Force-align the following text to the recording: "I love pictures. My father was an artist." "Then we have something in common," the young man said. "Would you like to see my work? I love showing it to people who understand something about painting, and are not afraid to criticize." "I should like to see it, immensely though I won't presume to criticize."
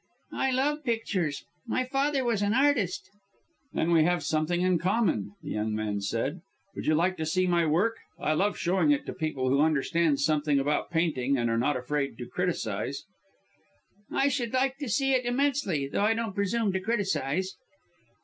"I 0.33 0.49
love 0.49 0.83
pictures. 0.83 1.45
My 1.67 1.83
father 1.83 2.23
was 2.23 2.41
an 2.41 2.55
artist." 2.55 3.07
"Then 3.71 3.91
we 3.91 4.03
have 4.03 4.23
something 4.23 4.61
in 4.61 4.79
common," 4.79 5.35
the 5.43 5.51
young 5.51 5.75
man 5.75 6.01
said. 6.01 6.41
"Would 6.73 6.87
you 6.87 6.95
like 6.95 7.17
to 7.17 7.25
see 7.27 7.45
my 7.45 7.67
work? 7.67 7.97
I 8.19 8.33
love 8.33 8.57
showing 8.57 8.89
it 8.89 9.05
to 9.05 9.13
people 9.13 9.49
who 9.49 9.61
understand 9.61 10.19
something 10.19 10.57
about 10.59 10.89
painting, 10.89 11.37
and 11.37 11.51
are 11.51 11.57
not 11.59 11.77
afraid 11.77 12.17
to 12.17 12.25
criticize." 12.25 13.05
"I 14.11 14.27
should 14.27 14.53
like 14.53 14.77
to 14.79 14.89
see 14.89 15.13
it, 15.13 15.23
immensely 15.23 15.87
though 15.87 16.01
I 16.01 16.15
won't 16.15 16.33
presume 16.33 16.73
to 16.73 16.79
criticize." 16.79 17.55